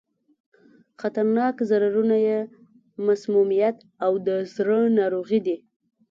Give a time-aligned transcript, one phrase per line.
[1.01, 2.39] خطرناک ضررونه یې
[3.05, 5.57] مسمومیت او د زړه ناروغي دي.